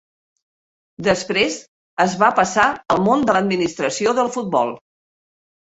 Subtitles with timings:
[1.07, 1.57] Després
[2.07, 4.77] es va passar al món de l'administració del futbol.